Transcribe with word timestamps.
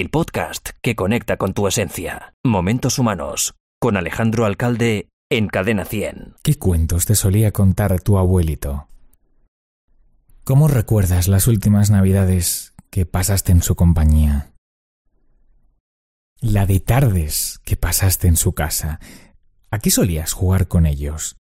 el 0.00 0.10
podcast 0.10 0.68
que 0.80 0.94
conecta 0.94 1.38
con 1.38 1.54
tu 1.54 1.66
esencia. 1.66 2.32
Momentos 2.44 3.00
Humanos, 3.00 3.56
con 3.80 3.96
Alejandro 3.96 4.44
Alcalde 4.44 5.08
en 5.28 5.48
Cadena 5.48 5.84
100. 5.84 6.36
¿Qué 6.44 6.54
cuentos 6.54 7.04
te 7.04 7.16
solía 7.16 7.50
contar 7.50 8.00
tu 8.00 8.16
abuelito? 8.16 8.86
¿Cómo 10.44 10.68
recuerdas 10.68 11.26
las 11.26 11.48
últimas 11.48 11.90
navidades 11.90 12.74
que 12.90 13.06
pasaste 13.06 13.50
en 13.50 13.60
su 13.60 13.74
compañía? 13.74 14.52
La 16.40 16.64
de 16.64 16.78
tardes 16.78 17.58
que 17.64 17.76
pasaste 17.76 18.28
en 18.28 18.36
su 18.36 18.52
casa. 18.52 19.00
¿A 19.72 19.80
qué 19.80 19.90
solías 19.90 20.32
jugar 20.32 20.68
con 20.68 20.86
ellos? 20.86 21.38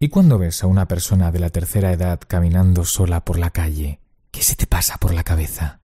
¿Y 0.00 0.08
cuando 0.08 0.38
ves 0.38 0.64
a 0.64 0.68
una 0.68 0.88
persona 0.88 1.30
de 1.30 1.38
la 1.38 1.50
tercera 1.50 1.92
edad 1.92 2.18
caminando 2.26 2.86
sola 2.86 3.26
por 3.26 3.38
la 3.38 3.50
calle? 3.50 4.00
¿Qué 4.30 4.40
se 4.42 4.56
te 4.56 4.66
pasa 4.66 4.96
por 4.96 5.12
la 5.12 5.22
cabeza? 5.22 5.83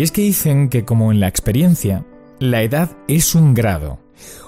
Y 0.00 0.02
es 0.02 0.12
que 0.12 0.22
dicen 0.22 0.70
que 0.70 0.86
como 0.86 1.12
en 1.12 1.20
la 1.20 1.28
experiencia, 1.28 2.06
la 2.38 2.62
edad 2.62 2.96
es 3.06 3.34
un 3.34 3.52
grado, 3.52 3.98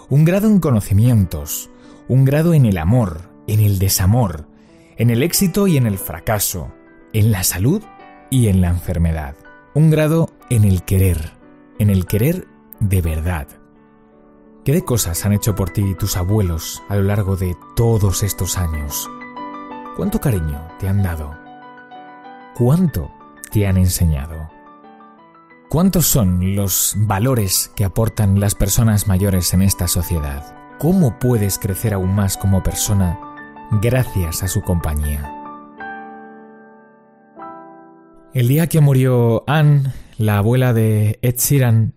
un 0.09 0.25
grado 0.25 0.49
en 0.49 0.61
conocimientos, 0.61 1.69
un 2.09 2.25
grado 2.25 2.55
en 2.55 2.65
el 2.65 2.79
amor, 2.79 3.29
en 3.47 3.61
el 3.61 3.79
desamor, 3.79 4.47
en 4.97 5.11
el 5.11 5.23
éxito 5.23 5.67
y 5.67 5.77
en 5.77 5.87
el 5.87 5.99
fracaso, 5.99 6.73
en 7.13 7.33
la 7.33 7.45
salud 7.45 7.83
y 8.31 8.49
en 8.49 8.63
la 8.63 8.71
enfermedad, 8.71 9.35
un 9.75 9.91
grado 9.91 10.31
en 10.49 10.65
el 10.65 10.85
querer, 10.85 11.33
en 11.79 11.91
el 11.91 12.07
querer 12.07 12.49
de 12.81 13.03
verdad. 13.03 13.47
¿Qué 14.65 14.73
de 14.73 14.87
cosas 14.87 15.27
han 15.27 15.35
hecho 15.35 15.55
por 15.55 15.69
ti 15.69 15.95
tus 15.99 16.17
abuelos 16.17 16.83
a 16.89 16.97
lo 16.97 17.03
largo 17.03 17.37
de 17.37 17.55
todos 17.77 18.23
estos 18.23 18.57
años? 18.57 19.07
¿Cuánto 19.99 20.19
cariño 20.19 20.67
te 20.81 20.89
han 20.89 21.03
dado? 21.03 21.37
¿Cuánto 22.55 23.11
te 23.51 23.67
han 23.67 23.77
enseñado? 23.77 24.62
¿Cuántos 25.73 26.07
son 26.07 26.55
los 26.55 26.93
valores 26.99 27.73
que 27.75 27.85
aportan 27.85 28.39
las 28.39 28.55
personas 28.55 29.09
mayores 29.09 29.55
en 29.55 29.63
esta 29.63 29.89
sociedad? 29.89 30.55
¿Cómo 30.79 31.19
puedes 31.19 31.59
crecer 31.59 31.95
aún 31.95 32.15
más 32.15 32.37
como 32.37 32.63
persona 32.63 33.19
gracias 33.81 34.43
a 34.43 34.49
su 34.49 34.61
compañía? 34.61 35.35
El 38.35 38.49
día 38.49 38.67
que 38.67 38.83
murió 38.83 39.45
Anne, 39.47 39.95
la 40.19 40.37
abuela 40.37 40.75
de 40.75 41.19
Ed 41.23 41.37
Sheeran, 41.39 41.95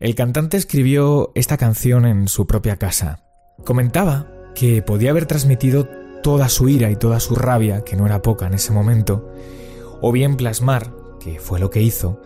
el 0.00 0.16
cantante 0.16 0.56
escribió 0.56 1.30
esta 1.36 1.56
canción 1.56 2.06
en 2.06 2.26
su 2.26 2.48
propia 2.48 2.76
casa. 2.76 3.22
Comentaba 3.64 4.32
que 4.56 4.82
podía 4.82 5.10
haber 5.10 5.26
transmitido 5.26 5.86
toda 6.24 6.48
su 6.48 6.68
ira 6.68 6.90
y 6.90 6.96
toda 6.96 7.20
su 7.20 7.36
rabia, 7.36 7.84
que 7.84 7.94
no 7.94 8.04
era 8.04 8.20
poca 8.20 8.48
en 8.48 8.54
ese 8.54 8.72
momento, 8.72 9.32
o 10.00 10.10
bien 10.10 10.36
plasmar, 10.36 10.92
que 11.20 11.38
fue 11.38 11.60
lo 11.60 11.70
que 11.70 11.82
hizo, 11.82 12.20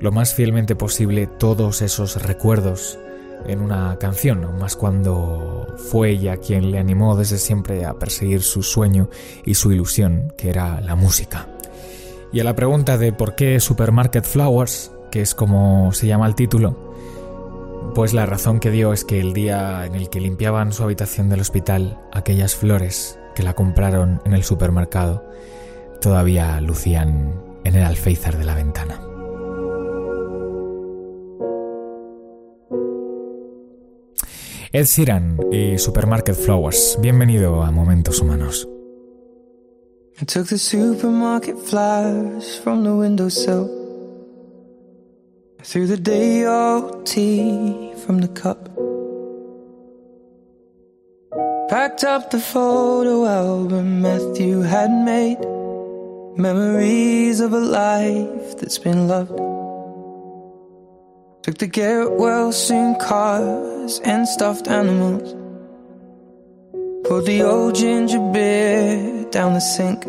lo 0.00 0.12
más 0.12 0.34
fielmente 0.34 0.76
posible 0.76 1.26
todos 1.26 1.82
esos 1.82 2.22
recuerdos 2.22 2.98
en 3.46 3.60
una 3.60 3.96
canción, 3.98 4.58
más 4.58 4.76
cuando 4.76 5.74
fue 5.90 6.10
ella 6.10 6.38
quien 6.38 6.70
le 6.70 6.78
animó 6.78 7.16
desde 7.16 7.38
siempre 7.38 7.84
a 7.84 7.94
perseguir 7.94 8.42
su 8.42 8.62
sueño 8.62 9.08
y 9.44 9.54
su 9.54 9.72
ilusión, 9.72 10.32
que 10.36 10.50
era 10.50 10.80
la 10.80 10.96
música. 10.96 11.48
Y 12.32 12.40
a 12.40 12.44
la 12.44 12.56
pregunta 12.56 12.98
de 12.98 13.12
por 13.12 13.34
qué 13.34 13.60
Supermarket 13.60 14.24
Flowers, 14.24 14.90
que 15.10 15.22
es 15.22 15.34
como 15.34 15.92
se 15.92 16.06
llama 16.06 16.26
el 16.26 16.34
título, 16.34 16.76
pues 17.94 18.12
la 18.12 18.26
razón 18.26 18.60
que 18.60 18.70
dio 18.70 18.92
es 18.92 19.04
que 19.04 19.20
el 19.20 19.32
día 19.32 19.86
en 19.86 19.94
el 19.94 20.10
que 20.10 20.20
limpiaban 20.20 20.72
su 20.72 20.82
habitación 20.82 21.28
del 21.28 21.40
hospital, 21.40 21.98
aquellas 22.12 22.54
flores 22.54 23.18
que 23.34 23.42
la 23.42 23.54
compraron 23.54 24.20
en 24.24 24.34
el 24.34 24.44
supermercado 24.44 25.24
todavía 26.00 26.60
lucían 26.60 27.42
en 27.64 27.74
el 27.74 27.84
alféizar 27.84 28.36
de 28.36 28.44
la 28.44 28.54
ventana. 28.54 29.15
Ed 34.72 34.86
Sheeran 34.86 35.38
y 35.52 35.78
Supermarket 35.78 36.34
Flowers, 36.34 36.98
bienvenido 37.00 37.62
a 37.62 37.70
Momentos 37.70 38.20
Humanos. 38.20 38.66
I 40.20 40.24
took 40.24 40.48
the 40.48 40.58
supermarket 40.58 41.56
flowers 41.56 42.58
from 42.64 42.82
the 42.82 42.92
windowsill. 42.92 43.70
I 45.60 45.62
threw 45.62 45.86
the 45.86 45.96
day 45.96 46.46
old 46.46 47.06
tea 47.06 47.92
from 48.04 48.20
the 48.20 48.28
cup. 48.28 48.68
Packed 51.68 52.02
up 52.02 52.30
the 52.30 52.40
photo 52.40 53.24
album 53.24 54.02
Matthew 54.02 54.62
had 54.62 54.90
made. 54.90 55.38
Memories 56.36 57.38
of 57.38 57.52
a 57.52 57.60
life 57.60 58.58
that's 58.58 58.78
been 58.78 59.06
loved. 59.06 59.55
Took 61.46 61.58
the 61.58 61.68
Garrett 61.68 62.10
Wilson 62.18 62.96
cars 62.96 64.00
and 64.00 64.26
stuffed 64.26 64.66
animals. 64.66 65.32
Poured 67.06 67.24
the 67.24 67.42
old 67.42 67.76
ginger 67.76 68.18
beer 68.32 69.24
down 69.30 69.54
the 69.54 69.60
sink. 69.60 70.02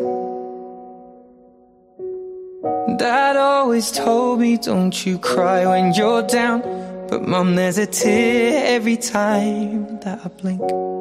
Dad 2.98 3.36
always 3.36 3.92
told 3.92 4.40
me, 4.40 4.56
don't 4.56 5.06
you 5.06 5.20
cry 5.20 5.64
when 5.64 5.92
you're 5.94 6.22
down. 6.22 6.60
But 7.08 7.22
mum, 7.22 7.54
there's 7.54 7.78
a 7.78 7.86
tear 7.86 8.74
every 8.74 8.96
time 8.96 10.00
that 10.00 10.18
I 10.24 10.28
blink. 10.42 10.97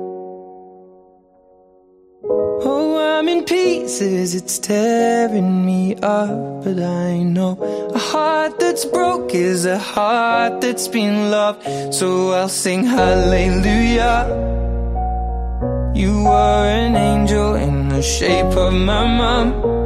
In 3.38 3.46
pieces, 3.46 4.36
it's 4.36 4.59
tearing 4.59 5.66
me 5.66 5.96
up. 5.96 6.64
But 6.64 6.80
I 6.80 7.24
know 7.24 7.58
a 7.94 7.98
heart 7.98 8.59
that's 8.59 8.86
broke 8.86 9.34
is 9.34 9.66
a 9.66 9.78
heart 9.78 10.62
that's 10.62 10.88
been 10.88 11.31
loved. 11.31 11.94
So 11.94 12.31
I'll 12.31 12.50
sing 12.50 12.84
hallelujah. 12.84 14.18
You 15.96 16.24
were 16.24 16.66
an 16.68 16.96
angel 16.96 17.56
in 17.56 17.90
the 17.90 18.02
shape 18.02 18.56
of 18.58 18.74
my 18.74 19.06
mom. 19.18 19.76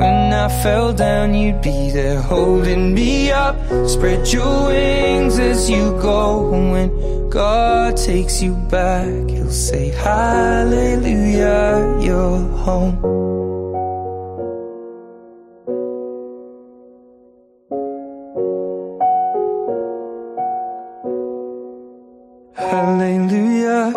When 0.00 0.32
I 0.32 0.48
fell 0.62 0.94
down, 0.94 1.34
you'd 1.34 1.60
be 1.60 1.90
there 1.90 2.22
holding 2.22 2.94
me 2.94 3.30
up. 3.30 3.54
Spread 3.86 4.26
your 4.32 4.68
wings 4.68 5.38
as 5.38 5.68
you 5.68 5.92
go. 6.00 6.48
When 6.72 7.28
God 7.28 7.98
takes 7.98 8.40
you 8.40 8.54
back, 8.70 9.28
He'll 9.28 9.50
say, 9.50 9.90
Hallelujah, 9.90 11.44
you're 12.00 12.38
home. 12.64 12.96
Hallelujah. 22.54 23.92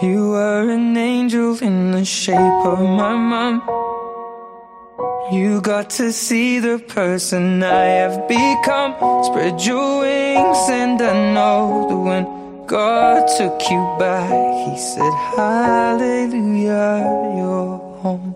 You 0.00 0.30
were 0.30 0.70
an 0.70 0.96
angel 0.96 1.58
in 1.62 1.90
the 1.90 2.06
shape 2.06 2.64
of 2.64 2.80
my. 2.80 3.29
You 5.32 5.60
got 5.60 5.90
to 5.90 6.12
see 6.12 6.58
the 6.58 6.78
person 6.78 7.62
I 7.62 7.84
have 8.02 8.26
become. 8.26 8.94
Spread 9.22 9.60
your 9.64 10.00
wings, 10.00 10.68
and 10.68 11.00
I 11.00 11.32
know 11.34 11.86
that 11.88 11.96
when 11.96 12.26
God 12.66 13.28
took 13.38 13.70
you 13.70 13.96
back, 13.96 14.28
He 14.66 14.76
said, 14.76 15.12
Hallelujah, 15.36 16.98
you're 17.36 17.78
home. 18.02 18.34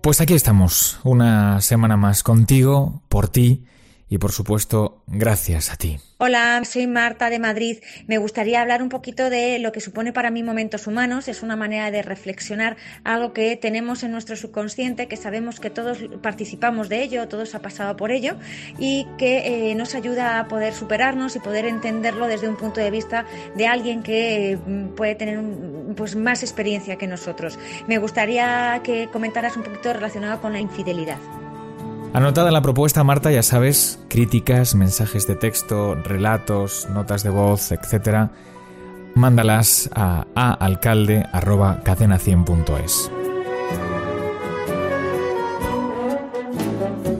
Pues 0.00 0.22
aquí 0.22 0.32
estamos, 0.32 0.98
una 1.04 1.60
semana 1.60 1.98
más 1.98 2.22
contigo, 2.22 3.02
por 3.10 3.28
ti 3.28 3.66
y 4.12 4.18
por 4.18 4.30
supuesto, 4.30 5.02
gracias 5.06 5.72
a 5.72 5.76
ti. 5.76 5.98
Hola, 6.18 6.62
soy 6.66 6.86
Marta 6.86 7.30
de 7.30 7.38
Madrid. 7.38 7.78
Me 8.06 8.18
gustaría 8.18 8.60
hablar 8.60 8.82
un 8.82 8.90
poquito 8.90 9.30
de 9.30 9.58
lo 9.58 9.72
que 9.72 9.80
supone 9.80 10.12
para 10.12 10.30
mí 10.30 10.42
momentos 10.42 10.86
humanos. 10.86 11.28
Es 11.28 11.42
una 11.42 11.56
manera 11.56 11.90
de 11.90 12.02
reflexionar 12.02 12.76
algo 13.04 13.32
que 13.32 13.56
tenemos 13.56 14.02
en 14.02 14.12
nuestro 14.12 14.36
subconsciente, 14.36 15.08
que 15.08 15.16
sabemos 15.16 15.60
que 15.60 15.70
todos 15.70 15.96
participamos 16.20 16.90
de 16.90 17.02
ello, 17.02 17.26
todos 17.26 17.54
ha 17.54 17.62
pasado 17.62 17.96
por 17.96 18.10
ello 18.10 18.36
y 18.78 19.06
que 19.16 19.70
eh, 19.70 19.74
nos 19.76 19.94
ayuda 19.94 20.40
a 20.40 20.46
poder 20.46 20.74
superarnos 20.74 21.34
y 21.36 21.38
poder 21.38 21.64
entenderlo 21.64 22.26
desde 22.26 22.50
un 22.50 22.56
punto 22.58 22.82
de 22.82 22.90
vista 22.90 23.24
de 23.56 23.66
alguien 23.66 24.02
que 24.02 24.52
eh, 24.52 24.58
puede 24.94 25.14
tener 25.14 25.38
un, 25.38 25.94
pues 25.96 26.16
más 26.16 26.42
experiencia 26.42 26.96
que 26.96 27.06
nosotros. 27.06 27.58
Me 27.88 27.96
gustaría 27.96 28.78
que 28.84 29.08
comentaras 29.10 29.56
un 29.56 29.62
poquito 29.62 29.90
relacionado 29.90 30.38
con 30.42 30.52
la 30.52 30.60
infidelidad. 30.60 31.16
Anotada 32.14 32.50
la 32.50 32.60
propuesta, 32.60 33.02
Marta, 33.04 33.30
ya 33.30 33.42
sabes, 33.42 33.98
críticas, 34.10 34.74
mensajes 34.74 35.26
de 35.26 35.34
texto, 35.34 35.94
relatos, 35.94 36.86
notas 36.90 37.22
de 37.22 37.30
voz, 37.30 37.72
etc. 37.72 38.28
Mándalas 39.14 39.88
a 39.94 40.26
aalcalde.cadena100.es. 40.34 43.10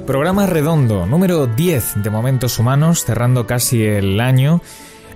Programa 0.06 0.44
redondo, 0.44 1.06
número 1.06 1.46
10 1.46 2.02
de 2.02 2.10
Momentos 2.10 2.58
Humanos, 2.58 3.06
cerrando 3.06 3.46
casi 3.46 3.82
el 3.82 4.20
año. 4.20 4.60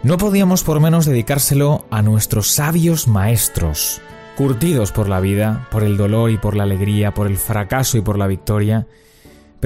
No 0.02 0.16
podíamos 0.16 0.64
por 0.64 0.80
menos 0.80 1.04
dedicárselo 1.04 1.84
a 1.90 2.00
nuestros 2.00 2.48
sabios 2.48 3.08
maestros, 3.08 4.00
curtidos 4.38 4.92
por 4.92 5.10
la 5.10 5.20
vida, 5.20 5.68
por 5.70 5.82
el 5.82 5.98
dolor 5.98 6.30
y 6.30 6.38
por 6.38 6.56
la 6.56 6.62
alegría, 6.62 7.12
por 7.12 7.26
el 7.26 7.36
fracaso 7.36 7.98
y 7.98 8.00
por 8.00 8.16
la 8.16 8.26
victoria, 8.26 8.86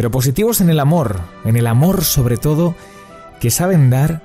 pero 0.01 0.11
positivos 0.11 0.63
en 0.63 0.71
el 0.71 0.81
amor, 0.81 1.21
en 1.45 1.59
el 1.59 1.67
amor 1.67 2.05
sobre 2.05 2.39
todo, 2.39 2.75
que 3.39 3.51
saben 3.51 3.91
dar 3.91 4.23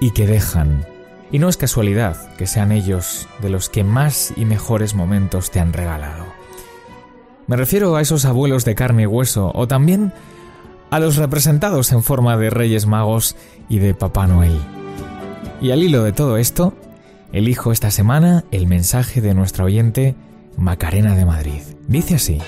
y 0.00 0.12
que 0.12 0.26
dejan. 0.26 0.86
Y 1.30 1.38
no 1.38 1.50
es 1.50 1.58
casualidad 1.58 2.34
que 2.36 2.46
sean 2.46 2.72
ellos 2.72 3.28
de 3.42 3.50
los 3.50 3.68
que 3.68 3.84
más 3.84 4.32
y 4.34 4.46
mejores 4.46 4.94
momentos 4.94 5.50
te 5.50 5.60
han 5.60 5.74
regalado. 5.74 6.24
Me 7.46 7.56
refiero 7.56 7.96
a 7.96 8.00
esos 8.00 8.24
abuelos 8.24 8.64
de 8.64 8.74
carne 8.74 9.02
y 9.02 9.06
hueso, 9.06 9.52
o 9.54 9.68
también 9.68 10.14
a 10.90 10.98
los 11.00 11.16
representados 11.16 11.92
en 11.92 12.02
forma 12.02 12.38
de 12.38 12.48
Reyes 12.48 12.86
Magos 12.86 13.36
y 13.68 13.78
de 13.78 13.92
Papá 13.92 14.26
Noel. 14.26 14.58
Y 15.60 15.70
al 15.70 15.82
hilo 15.82 16.02
de 16.02 16.12
todo 16.12 16.38
esto, 16.38 16.72
elijo 17.30 17.72
esta 17.72 17.90
semana 17.90 18.46
el 18.52 18.66
mensaje 18.66 19.20
de 19.20 19.34
nuestra 19.34 19.66
oyente 19.66 20.14
Macarena 20.56 21.14
de 21.14 21.26
Madrid. 21.26 21.60
Dice 21.88 22.14
así. 22.14 22.38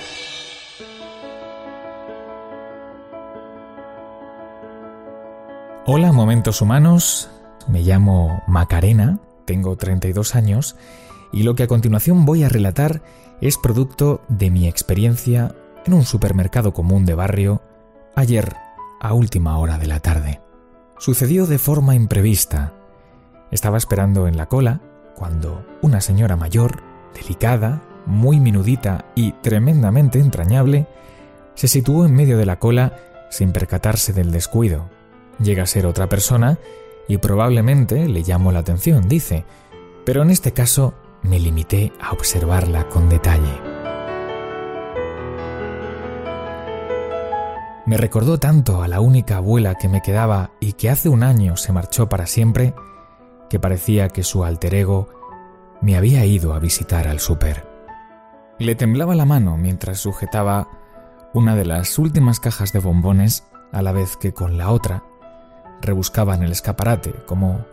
Hola, 5.85 6.13
momentos 6.13 6.63
humanos. 6.63 7.29
Me 7.67 7.83
llamo 7.83 8.41
Macarena, 8.47 9.19
tengo 9.45 9.75
32 9.75 10.37
años 10.37 10.77
y 11.33 11.43
lo 11.43 11.57
que 11.57 11.65
a 11.65 11.67
continuación 11.67 12.25
voy 12.25 12.45
a 12.45 12.49
relatar 12.49 13.03
es 13.41 13.59
producto 13.59 14.23
de 14.29 14.53
mi 14.53 14.69
experiencia 14.69 15.57
en 15.85 15.95
un 15.95 16.05
supermercado 16.05 16.73
común 16.73 17.05
de 17.05 17.17
barrio 17.17 17.63
ayer 18.15 18.55
a 19.01 19.13
última 19.13 19.59
hora 19.59 19.77
de 19.77 19.89
la 19.89 19.99
tarde. 19.99 20.41
Sucedió 20.99 21.47
de 21.47 21.59
forma 21.59 21.97
imprevista. 21.97 22.75
Estaba 23.51 23.77
esperando 23.77 24.29
en 24.29 24.37
la 24.37 24.47
cola 24.47 24.81
cuando 25.17 25.67
una 25.83 26.01
señora 26.01 26.37
mayor, 26.37 26.81
delicada, 27.13 27.83
muy 28.07 28.39
minudita 28.39 29.07
y 29.17 29.33
tremendamente 29.33 30.21
entrañable, 30.21 30.87
se 31.57 31.67
situó 31.67 32.07
en 32.07 32.15
medio 32.15 32.39
de 32.39 32.47
la 32.47 32.61
cola 32.61 32.97
sin 33.31 33.51
percatarse 33.51 34.13
del 34.13 34.31
descuido. 34.31 35.02
Llega 35.39 35.65
a 35.65 35.67
ser 35.67 35.87
otra 35.87 36.09
persona 36.09 36.59
y 37.09 37.19
probablemente 37.19 38.09
le 38.09 38.23
llamó 38.23 38.53
la 38.53 38.61
atención, 38.61 39.09
dice, 39.09 39.45
pero 40.05 40.23
en 40.23 40.31
este 40.31 40.53
caso 40.53 40.95
me 41.23 41.39
limité 41.39 41.93
a 42.01 42.13
observarla 42.13 42.89
con 42.89 43.09
detalle. 43.09 43.61
Me 47.85 47.97
recordó 47.97 48.39
tanto 48.39 48.83
a 48.83 48.89
la 48.89 49.01
única 49.01 49.39
abuela 49.39 49.75
que 49.75 49.89
me 49.89 50.03
quedaba 50.03 50.53
y 50.61 50.75
que 50.75 50.89
hace 50.89 51.09
un 51.09 51.25
año 51.25 51.57
se 51.57 51.73
marchó 51.73 52.09
para 52.09 52.27
siempre, 52.27 52.75
que 53.51 53.59
parecía 53.59 54.09
que 54.09 54.23
su 54.23 54.45
alter 54.45 54.75
ego 54.75 55.09
me 55.81 55.97
había 55.97 56.25
ido 56.25 56.55
a 56.55 56.61
visitar 56.61 57.09
al 57.09 57.19
súper. 57.19 57.67
Le 58.59 58.77
temblaba 58.77 59.17
la 59.17 59.25
mano 59.25 59.57
mientras 59.57 59.99
sujetaba 59.99 60.69
una 61.35 61.57
de 61.57 61.65
las 61.65 61.99
últimas 61.99 62.39
cajas 62.39 62.73
de 62.73 62.79
bombones 62.79 63.45
a 63.73 63.83
la 63.83 63.91
vez 63.91 64.17
que 64.17 64.33
con 64.33 64.57
la 64.57 64.71
otra 64.71 65.03
rebuscaba 65.83 66.35
en 66.35 66.43
el 66.43 66.53
escaparate, 66.53 67.13
como 67.27 67.67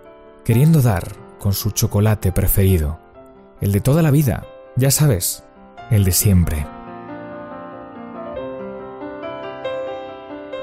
queriendo 0.44 0.82
dar 0.82 1.08
con 1.38 1.54
su 1.54 1.72
chocolate 1.72 2.32
preferido, 2.32 3.00
el 3.62 3.72
de 3.72 3.82
toda 3.82 4.02
la 4.02 4.12
vida, 4.12 4.46
ya 4.76 4.92
sabes, 4.92 5.44
el 5.90 6.04
de 6.04 6.12
siempre. 6.12 6.66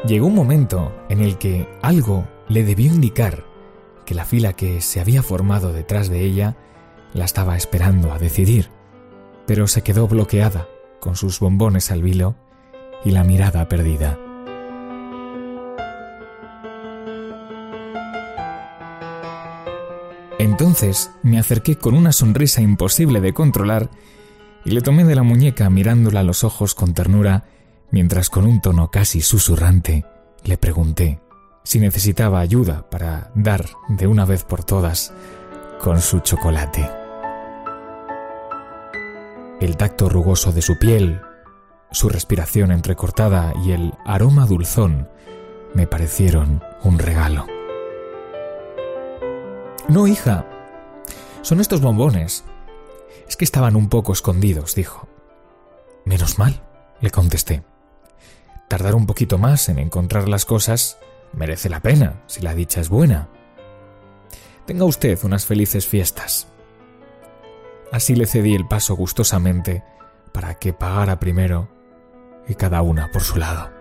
Llegó 0.07 0.27
un 0.27 0.35
momento 0.35 0.93
en 1.09 1.21
el 1.21 1.39
que 1.39 1.69
algo 1.83 2.29
le 2.49 2.63
debió 2.63 2.93
indicar 2.93 3.45
que 4.05 4.15
la 4.15 4.25
fila 4.25 4.53
que 4.53 4.81
se 4.81 5.01
había 5.01 5.23
formado 5.23 5.73
detrás 5.73 6.09
de 6.09 6.21
ella 6.21 6.57
la 7.13 7.25
estaba 7.25 7.57
esperando 7.57 8.13
a 8.13 8.19
decidir, 8.19 8.71
pero 9.47 9.67
se 9.67 9.83
quedó 9.83 10.07
bloqueada 10.07 10.69
con 11.01 11.17
sus 11.17 11.41
bombones 11.41 11.91
al 11.91 12.03
vilo 12.03 12.37
y 13.05 13.11
la 13.11 13.25
mirada 13.25 13.69
perdida. 13.69 14.19
Entonces 20.59 21.11
me 21.23 21.39
acerqué 21.39 21.77
con 21.77 21.95
una 21.95 22.13
sonrisa 22.13 22.63
imposible 22.63 23.21
de 23.21 23.35
controlar 23.35 23.91
y 24.65 24.71
le 24.71 24.81
tomé 24.81 25.05
de 25.05 25.15
la 25.15 25.23
muñeca 25.23 25.69
mirándola 25.69 26.21
a 26.21 26.23
los 26.23 26.45
ojos 26.45 26.75
con 26.75 26.95
ternura, 26.95 27.45
mientras 27.91 28.31
con 28.31 28.47
un 28.47 28.63
tono 28.63 28.91
casi 28.91 29.21
susurrante 29.21 30.07
le 30.45 30.57
pregunté 30.57 31.21
si 31.63 31.79
necesitaba 31.79 32.41
ayuda 32.41 32.89
para 32.89 33.31
dar 33.35 33.67
de 33.91 34.07
una 34.07 34.25
vez 34.25 34.45
por 34.45 34.65
todas 34.65 35.13
con 35.79 36.01
su 36.01 36.21
chocolate. 36.21 36.89
El 39.61 39.77
tacto 39.77 40.09
rugoso 40.09 40.53
de 40.53 40.63
su 40.63 40.79
piel, 40.79 41.21
su 41.91 42.09
respiración 42.09 42.73
entrecortada 42.73 43.53
y 43.63 43.73
el 43.73 43.93
aroma 44.07 44.47
dulzón 44.47 45.07
me 45.75 45.87
parecieron 45.87 46.63
un 46.83 46.99
regalo. 46.99 47.56
No, 49.89 50.09
hija. 50.09 50.45
Son 51.43 51.61
estos 51.61 51.81
bombones. 51.81 52.45
Es 53.29 53.37
que 53.37 53.45
estaban 53.45 53.77
un 53.77 53.89
poco 53.89 54.13
escondidos, 54.13 54.75
dijo. 54.75 55.09
Menos 56.05 56.39
mal, 56.39 56.63
le 57.01 57.11
contesté. 57.11 57.63
Tardar 58.69 58.97
un 58.97 59.07
poquito 59.07 59.39
más 59.39 59.69
en 59.69 59.79
encontrar 59.79 60.29
las 60.29 60.45
cosas 60.45 60.99
merece 61.33 61.69
la 61.69 61.81
pena, 61.81 62.23
si 62.27 62.41
la 62.41 62.55
dicha 62.55 62.81
es 62.81 62.89
buena. 62.89 63.29
Tenga 64.67 64.85
usted 64.85 65.19
unas 65.23 65.47
felices 65.47 65.87
fiestas. 65.87 66.49
Así 67.93 68.17
le 68.17 68.27
cedí 68.27 68.55
el 68.55 68.67
paso 68.67 68.97
gustosamente 68.97 69.85
para 70.33 70.55
que 70.55 70.73
pagara 70.73 71.21
primero 71.21 71.69
y 72.49 72.57
cada 72.57 72.83
una 72.83 73.11
por 73.13 73.23
su 73.23 73.37
lado. 73.37 73.76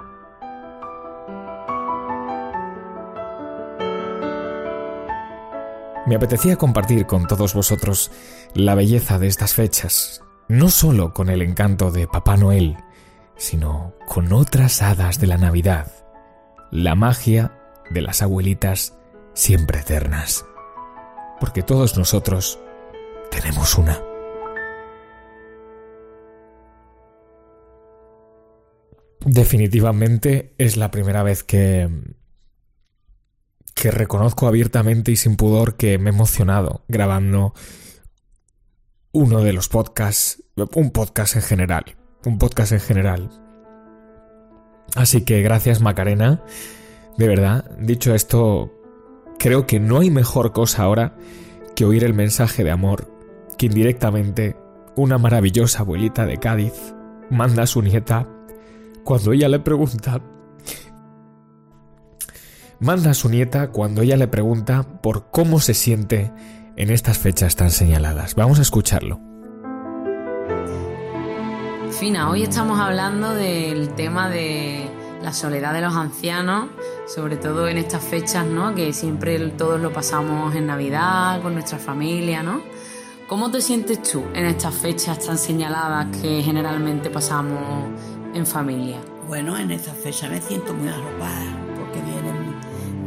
Me 6.05 6.15
apetecía 6.15 6.55
compartir 6.55 7.07
con 7.07 7.25
todos 7.25 7.55
vosotros 7.55 8.11
la 8.53 8.75
belleza 8.75 9.17
de 9.17 9.27
estas 9.27 9.55
fechas, 9.55 10.21
no 10.47 10.69
solo 10.69 11.13
con 11.13 11.29
el 11.29 11.41
encanto 11.41 11.89
de 11.89 12.07
Papá 12.07 12.37
Noel, 12.37 12.77
sino 13.37 13.95
con 14.07 14.31
otras 14.31 14.83
hadas 14.83 15.19
de 15.19 15.25
la 15.25 15.37
Navidad, 15.37 15.91
la 16.71 16.93
magia 16.93 17.57
de 17.89 18.01
las 18.01 18.21
abuelitas 18.21 18.95
siempre 19.33 19.79
eternas. 19.79 20.45
Porque 21.39 21.63
todos 21.63 21.97
nosotros 21.97 22.59
tenemos 23.31 23.75
una. 23.75 23.99
Definitivamente 29.21 30.53
es 30.59 30.77
la 30.77 30.91
primera 30.91 31.23
vez 31.23 31.43
que 31.43 31.89
que 33.75 33.91
reconozco 33.91 34.47
abiertamente 34.47 35.11
y 35.11 35.15
sin 35.17 35.35
pudor 35.35 35.75
que 35.75 35.99
me 35.99 36.09
he 36.09 36.13
emocionado 36.13 36.83
grabando 36.87 37.53
uno 39.11 39.41
de 39.41 39.53
los 39.53 39.69
podcasts, 39.69 40.43
un 40.73 40.91
podcast 40.91 41.35
en 41.35 41.41
general, 41.41 41.95
un 42.25 42.39
podcast 42.39 42.71
en 42.71 42.79
general. 42.79 43.29
Así 44.95 45.21
que 45.21 45.41
gracias 45.41 45.81
Macarena, 45.81 46.41
de 47.17 47.27
verdad, 47.27 47.69
dicho 47.77 48.15
esto, 48.15 48.73
creo 49.37 49.67
que 49.67 49.79
no 49.79 49.99
hay 49.99 50.09
mejor 50.09 50.53
cosa 50.53 50.83
ahora 50.83 51.15
que 51.75 51.85
oír 51.85 52.05
el 52.05 52.13
mensaje 52.13 52.63
de 52.63 52.71
amor 52.71 53.13
que 53.57 53.65
indirectamente 53.67 54.55
una 54.95 55.17
maravillosa 55.17 55.79
abuelita 55.79 56.25
de 56.25 56.37
Cádiz 56.39 56.73
manda 57.29 57.63
a 57.63 57.67
su 57.67 57.81
nieta 57.81 58.27
cuando 59.03 59.33
ella 59.33 59.49
le 59.49 59.59
pregunta 59.59 60.21
manda 62.79 63.11
a 63.11 63.13
su 63.13 63.29
nieta 63.29 63.69
cuando 63.69 64.01
ella 64.01 64.17
le 64.17 64.27
pregunta 64.27 64.83
por 65.01 65.29
cómo 65.31 65.59
se 65.59 65.73
siente 65.73 66.31
en 66.75 66.89
estas 66.89 67.17
fechas 67.17 67.55
tan 67.55 67.71
señaladas. 67.71 68.35
Vamos 68.35 68.59
a 68.59 68.61
escucharlo. 68.61 69.19
Fina, 71.99 72.29
hoy 72.29 72.43
estamos 72.43 72.79
hablando 72.79 73.33
del 73.33 73.89
tema 73.95 74.29
de 74.29 74.89
la 75.21 75.31
soledad 75.31 75.73
de 75.73 75.81
los 75.81 75.95
ancianos, 75.95 76.67
sobre 77.07 77.37
todo 77.37 77.67
en 77.67 77.77
estas 77.77 78.03
fechas, 78.03 78.45
¿no? 78.45 78.75
Que 78.75 78.91
siempre 78.91 79.39
todos 79.51 79.79
lo 79.79 79.93
pasamos 79.93 80.53
en 80.55 80.67
Navidad, 80.67 81.41
con 81.41 81.53
nuestra 81.53 81.79
familia, 81.79 82.43
¿no? 82.43 82.61
¿Cómo 83.27 83.49
te 83.49 83.61
sientes 83.61 84.03
tú 84.03 84.23
en 84.33 84.45
estas 84.45 84.75
fechas 84.75 85.19
tan 85.25 85.37
señaladas 85.37 86.15
que 86.21 86.43
generalmente 86.43 87.09
pasamos 87.09 87.89
en 88.33 88.45
familia? 88.45 88.99
Bueno, 89.27 89.57
en 89.57 89.71
estas 89.71 89.97
fechas 89.97 90.29
me 90.29 90.41
siento 90.41 90.73
muy 90.73 90.89
arropada 90.89 91.64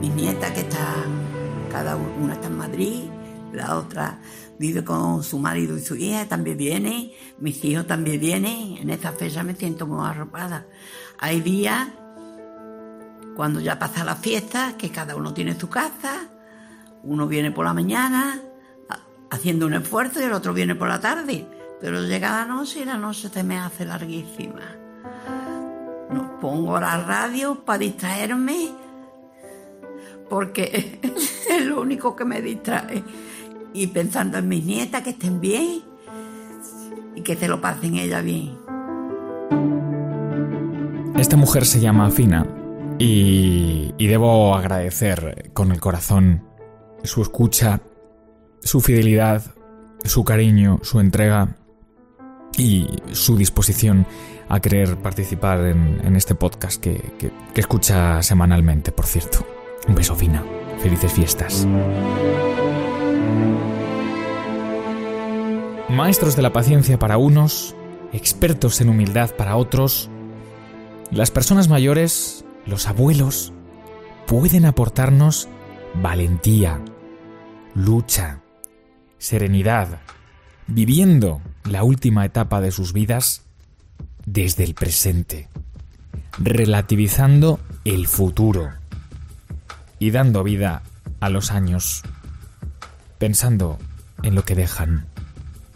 mis 0.01 0.15
nietas 0.15 0.51
que 0.53 0.61
están, 0.61 1.69
cada 1.71 1.97
una 1.97 2.35
está 2.35 2.47
en 2.47 2.57
Madrid, 2.57 3.03
la 3.53 3.77
otra 3.77 4.19
vive 4.59 4.85
con 4.85 5.23
su 5.23 5.39
marido 5.39 5.77
y 5.77 5.81
su 5.81 5.97
hija, 5.97 6.27
también 6.27 6.57
viene, 6.57 7.13
mis 7.39 7.65
hijos 7.65 7.87
también 7.87 8.21
vienen, 8.21 8.77
en 8.79 8.91
esta 8.91 9.13
fecha 9.13 9.43
me 9.43 9.55
siento 9.55 9.87
muy 9.87 10.07
arropada. 10.07 10.67
Hay 11.19 11.41
días, 11.41 11.89
cuando 13.37 13.61
ya 13.61 13.79
pasa 13.79 14.05
la 14.05 14.17
fiesta, 14.17 14.77
que 14.77 14.91
cada 14.91 15.17
uno 15.17 15.33
tiene 15.33 15.59
su 15.59 15.69
casa, 15.69 16.29
uno 17.03 17.27
viene 17.27 17.51
por 17.51 17.65
la 17.65 17.75
mañana 17.75 18.41
haciendo 19.31 19.67
un 19.67 19.75
esfuerzo 19.75 20.21
y 20.21 20.25
el 20.25 20.33
otro 20.33 20.53
viene 20.53 20.75
por 20.75 20.89
la 20.89 21.01
tarde, 21.01 21.47
Pero 21.81 22.03
llega 22.03 22.31
la 22.31 22.45
noche 22.45 22.81
y 22.81 22.85
la 22.85 22.97
noche 22.97 23.29
te 23.31 23.45
me 23.45 23.57
hace 23.57 23.85
larguísima. 23.85 24.63
No 26.11 26.41
pongo 26.41 26.81
la 26.81 27.01
radio 27.05 27.65
para 27.65 27.79
distraerme 27.79 28.73
porque 30.29 31.01
es 31.51 31.67
lo 31.67 31.81
único 31.81 32.15
que 32.15 32.25
me 32.25 32.41
distrae. 32.41 33.03
Y 33.73 33.87
pensando 33.89 34.39
en 34.39 34.49
mis 34.49 34.65
nietas 34.65 35.03
que 35.03 35.11
estén 35.11 35.41
bien 35.41 35.83
y 37.15 37.21
que 37.23 37.37
te 37.37 37.49
lo 37.49 37.61
pasen 37.61 37.97
ella 37.97 38.21
bien. 38.21 38.57
Esta 41.17 41.37
mujer 41.37 41.67
se 41.67 41.81
llama 41.81 42.11
Fina 42.11 42.47
y, 42.99 43.93
debo 43.99 44.55
agradecer 44.55 45.51
con 45.53 45.73
el 45.73 45.81
corazón 45.81 46.45
su 47.03 47.23
escucha, 47.23 47.81
su 48.61 48.81
fidelidad, 48.81 49.43
su 50.05 50.25
cariño, 50.25 50.79
su 50.83 51.01
entrega 51.01 51.57
y 52.57 52.89
su 53.13 53.37
disposición 53.37 54.07
a 54.49 54.61
querer 54.61 54.97
participar 54.97 55.67
en, 55.67 56.17
este 56.17 56.35
podcast 56.35 56.81
que 56.81 57.03
escucha 57.55 58.23
semanalmente, 58.23 58.93
por 58.93 59.07
cierto. 59.07 59.58
Un 59.89 59.95
beso 59.95 60.15
fina. 60.15 60.45
Felices 60.83 61.13
fiestas. 61.13 61.67
Maestros 65.89 66.37
de 66.37 66.43
la 66.43 66.53
paciencia 66.53 66.99
para 66.99 67.17
unos, 67.17 67.75
expertos 68.13 68.81
en 68.81 68.91
humildad 68.91 69.31
para 69.35 69.57
otros, 69.57 70.11
las 71.11 71.31
personas 71.31 71.69
mayores, 71.69 72.45
los 72.67 72.87
abuelos, 72.87 73.53
pueden 74.27 74.67
aportarnos 74.67 75.49
valentía, 75.95 76.81
lucha, 77.75 78.43
serenidad, 79.17 80.01
viviendo 80.67 81.41
la 81.65 81.83
última 81.83 82.27
etapa 82.27 82.61
de 82.61 82.71
sus 82.71 82.93
vidas 82.93 83.47
desde 84.27 84.65
el 84.65 84.75
presente, 84.75 85.49
relativizando 86.39 87.59
el 87.85 88.07
futuro 88.07 88.69
y 89.99 90.11
dando 90.11 90.43
vida 90.43 90.83
a 91.21 91.29
los 91.29 91.51
años, 91.51 92.03
pensando 93.19 93.79
en 94.23 94.35
lo 94.35 94.45
que 94.45 94.55
dejan, 94.55 95.07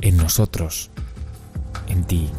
en 0.00 0.16
nosotros, 0.16 0.90
en 1.88 2.04
ti. 2.04 2.30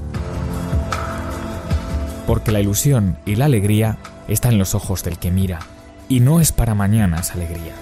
Porque 2.27 2.51
la 2.51 2.61
ilusión 2.61 3.17
y 3.25 3.35
la 3.35 3.45
alegría 3.45 3.97
están 4.27 4.53
en 4.53 4.59
los 4.59 4.75
ojos 4.75 5.03
del 5.03 5.19
que 5.19 5.31
mira, 5.31 5.59
y 6.07 6.19
no 6.19 6.39
es 6.39 6.51
para 6.51 6.75
mañana 6.75 7.19
esa 7.19 7.33
alegría, 7.33 7.73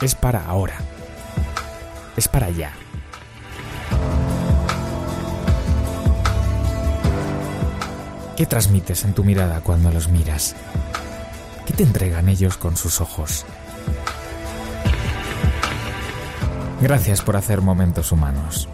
es 0.00 0.14
para 0.14 0.46
ahora, 0.46 0.76
es 2.16 2.28
para 2.28 2.46
allá. 2.46 2.72
¿Qué 8.36 8.46
transmites 8.46 9.04
en 9.04 9.12
tu 9.12 9.22
mirada 9.22 9.60
cuando 9.60 9.90
los 9.90 10.08
miras? 10.08 10.56
¿Qué 11.70 11.76
te 11.76 11.82
entregan 11.84 12.28
ellos 12.28 12.56
con 12.56 12.76
sus 12.76 13.00
ojos? 13.00 13.46
Gracias 16.80 17.22
por 17.22 17.36
hacer 17.36 17.60
momentos 17.60 18.10
humanos. 18.10 18.68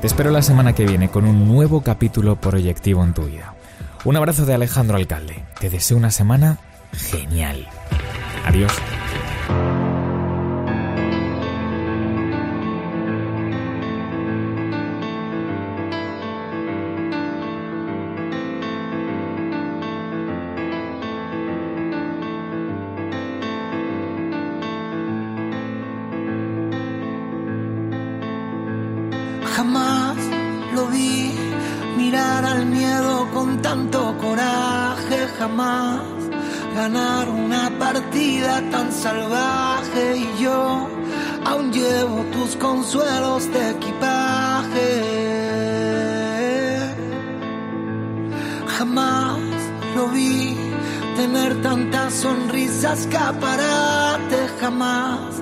Te 0.00 0.08
espero 0.08 0.32
la 0.32 0.42
semana 0.42 0.72
que 0.72 0.86
viene 0.86 1.08
con 1.08 1.24
un 1.24 1.46
nuevo 1.46 1.82
capítulo 1.82 2.34
proyectivo 2.34 3.04
en 3.04 3.14
tu 3.14 3.26
vida. 3.26 3.54
Un 4.04 4.16
abrazo 4.16 4.44
de 4.44 4.54
Alejandro 4.54 4.96
Alcalde. 4.96 5.44
Te 5.60 5.70
deseo 5.70 5.96
una 5.96 6.10
semana 6.10 6.58
genial. 6.90 7.68
Adiós. 8.44 8.72
Jamás 29.56 30.18
lo 30.74 30.86
vi 30.88 31.32
mirar 31.96 32.44
al 32.44 32.66
miedo 32.66 33.26
con 33.32 33.62
tanto 33.62 34.14
coraje, 34.18 35.28
jamás 35.38 36.02
ganar 36.74 37.26
una 37.30 37.70
partida 37.78 38.62
tan 38.70 38.92
salvaje 38.92 40.18
y 40.18 40.42
yo 40.42 40.86
aún 41.46 41.72
llevo 41.72 42.22
tus 42.34 42.54
consuelos 42.56 43.50
de 43.50 43.70
equipaje. 43.70 44.90
Jamás 48.76 49.38
lo 49.94 50.08
vi 50.08 50.54
tener 51.16 51.62
tantas 51.62 52.12
sonrisas 52.12 53.00
escaparate, 53.06 54.48
jamás 54.60 55.40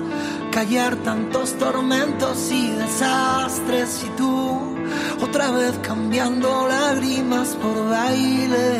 callar 0.55 0.95
tantos 1.03 1.53
tormentos 1.57 2.49
y 2.49 2.71
desastres 2.71 4.05
y 4.05 4.09
tú 4.15 4.77
otra 5.21 5.51
vez 5.51 5.77
cambiando 5.79 6.69
lágrimas 6.69 7.49
por 7.61 7.89
baile. 7.89 8.79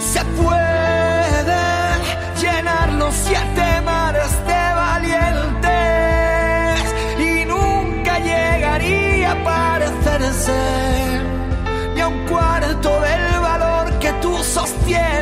Se 0.00 0.24
puede 0.40 1.62
llenar 2.42 2.92
los 2.94 3.14
siete 3.14 3.80
mares 3.84 4.32
de 4.44 4.62
valientes 4.84 5.70
y 7.20 7.44
nunca 7.44 8.18
llegaría 8.18 9.30
a 9.30 9.44
parecerse 9.44 10.60
ni 11.94 12.00
a 12.00 12.08
un 12.08 12.26
cuarto 12.26 12.90
del 13.02 13.40
valor 13.40 13.98
que 14.00 14.12
tú 14.14 14.36
sostienes. 14.42 15.19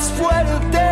Más 0.00 0.10
fuerte 0.12 0.86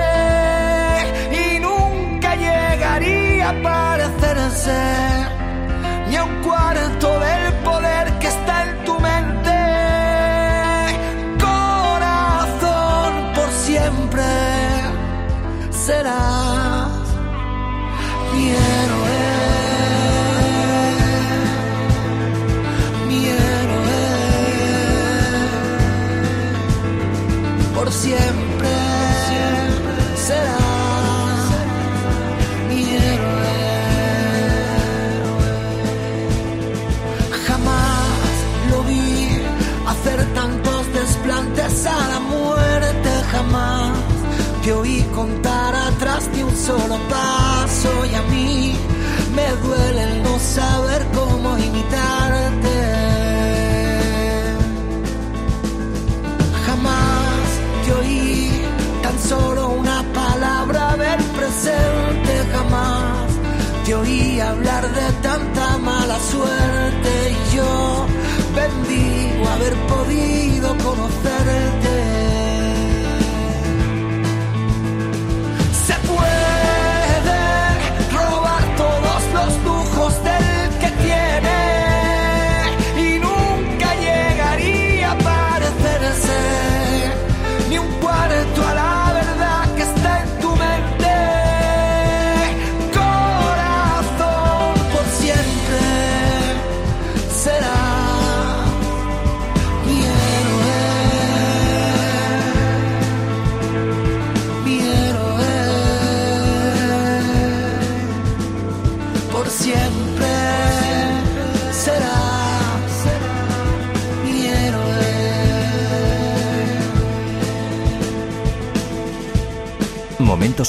y 1.32 1.60
nunca 1.60 2.34
llegaría 2.34 3.48
a 3.48 3.62
parecerse 3.62 4.80
ni 6.08 6.16
a 6.16 6.24
un 6.24 6.42
cuarto 6.42 7.18
del 7.20 7.54
poder 7.64 8.18
que 8.18 8.26
está 8.26 8.64
en 8.64 8.84
tu 8.84 8.94
mente. 9.00 9.58
Corazón 11.48 13.12
por 13.34 13.50
siempre 13.66 14.24
serás 15.70 16.88
mi 18.34 18.50
héroe. 18.50 18.97
Contar 45.18 45.74
atrás 45.74 46.22
de 46.32 46.44
un 46.44 46.56
solo 46.56 46.96
paso 47.16 47.90
y 48.10 48.14
a 48.14 48.22
mí 48.32 48.76
me 49.36 49.48
duele 49.64 50.02
el 50.08 50.22
no 50.22 50.34
saber 50.38 51.02
cómo 51.18 51.48
imitarte. 51.68 52.76
Jamás 56.66 57.46
te 57.84 57.90
oí 58.00 58.50
tan 59.02 59.16
solo 59.30 59.62
una 59.82 59.98
palabra 60.22 60.84
del 61.04 61.22
presente, 61.38 62.32
jamás 62.54 63.28
te 63.84 63.94
oí 64.00 64.40
hablar 64.40 64.84
de 64.98 65.06
tanta 65.28 65.78
mala 65.78 66.18
suerte 66.32 67.12
y 67.36 67.56
yo 67.56 68.06
bendigo 68.60 69.48
haber 69.54 69.74
podido 69.92 70.27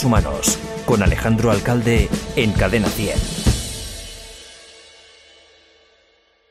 Humanos 0.03 0.57
con 0.85 1.03
Alejandro 1.03 1.51
Alcalde 1.51 2.09
en 2.35 2.51
Cadena 2.53 2.87
100. 2.87 3.48